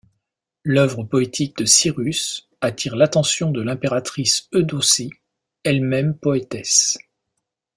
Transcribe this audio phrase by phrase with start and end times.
[0.63, 5.11] L'œuvre poétique de Cyrus attire l'attention de l'impératrice Eudocie,
[5.63, 6.97] elle-même poétesse.